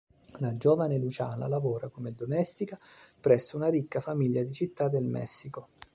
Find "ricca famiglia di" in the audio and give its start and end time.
3.69-4.51